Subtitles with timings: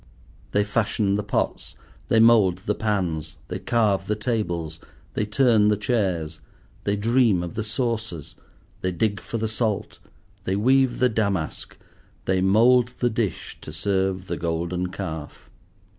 [0.51, 1.75] They fashion the pots,
[2.07, 4.79] they mould the pans, they carve the tables,
[5.13, 6.39] they turn the chairs,
[6.85, 8.33] they dream of the sauces,
[8.81, 9.99] they dig for the salt,
[10.43, 11.77] they weave the damask,
[12.25, 15.51] they mould the dish to serve the Golden Calf.